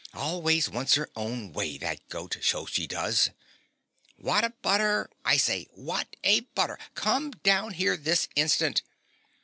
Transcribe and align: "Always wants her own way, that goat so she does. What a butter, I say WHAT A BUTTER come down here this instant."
"Always 0.15 0.67
wants 0.67 0.95
her 0.95 1.11
own 1.15 1.53
way, 1.53 1.77
that 1.77 2.09
goat 2.09 2.35
so 2.41 2.65
she 2.65 2.87
does. 2.87 3.29
What 4.15 4.43
a 4.43 4.49
butter, 4.49 5.11
I 5.23 5.37
say 5.37 5.67
WHAT 5.75 6.15
A 6.23 6.39
BUTTER 6.55 6.79
come 6.95 7.29
down 7.43 7.73
here 7.73 7.95
this 7.95 8.27
instant." 8.35 8.81